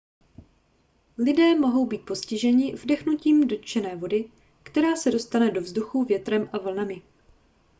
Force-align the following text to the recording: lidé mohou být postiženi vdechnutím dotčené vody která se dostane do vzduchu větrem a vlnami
lidé 1.17 1.55
mohou 1.59 1.85
být 1.85 2.01
postiženi 2.05 2.75
vdechnutím 2.75 3.47
dotčené 3.47 3.95
vody 3.95 4.31
která 4.63 4.95
se 4.95 5.11
dostane 5.11 5.51
do 5.51 5.61
vzduchu 5.61 6.03
větrem 6.03 6.49
a 6.53 6.57
vlnami 6.57 7.01